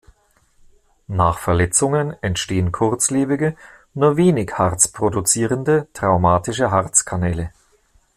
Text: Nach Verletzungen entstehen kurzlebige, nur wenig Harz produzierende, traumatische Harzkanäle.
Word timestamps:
Nach 1.05 1.37
Verletzungen 1.37 2.13
entstehen 2.23 2.71
kurzlebige, 2.71 3.55
nur 3.93 4.17
wenig 4.17 4.53
Harz 4.57 4.87
produzierende, 4.87 5.89
traumatische 5.93 6.71
Harzkanäle. 6.71 7.51